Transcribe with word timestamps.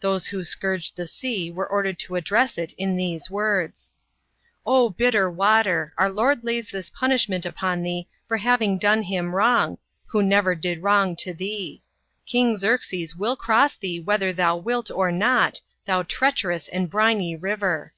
Those 0.00 0.26
who 0.26 0.42
scourged 0.44 0.96
the 0.96 1.06
sea 1.06 1.48
were 1.48 1.64
ordered 1.68 1.96
to 2.00 2.16
address 2.16 2.58
it 2.58 2.72
in 2.72 2.96
these 2.96 3.30
words:" 3.30 3.92
bitter 4.96 5.30
water, 5.30 5.94
our 5.96 6.10
lord 6.10 6.42
lays 6.42 6.72
this 6.72 6.90
punishment 6.90 7.46
upon 7.46 7.84
thee 7.84 8.08
for 8.26 8.38
having 8.38 8.78
done 8.78 9.02
him 9.02 9.32
wrong, 9.32 9.78
who 10.06 10.24
never 10.24 10.56
did 10.56 10.82
wrong 10.82 11.14
to 11.18 11.32
thee. 11.32 11.84
King 12.26 12.56
Xerxes 12.56 13.14
will 13.14 13.36
cross 13.36 13.76
thee 13.76 14.00
whether 14.00 14.32
thou 14.32 14.56
wilt 14.56 14.90
or 14.90 15.12
not, 15.12 15.60
thou 15.84 16.02
treacherous 16.02 16.66
and 16.66 16.90
briny 16.90 17.36
river." 17.36 17.92